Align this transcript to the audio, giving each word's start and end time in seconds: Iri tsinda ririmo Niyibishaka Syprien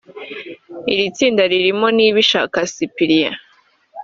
Iri 0.93 1.05
tsinda 1.15 1.43
ririmo 1.51 1.87
Niyibishaka 1.95 2.57
Syprien 2.73 3.33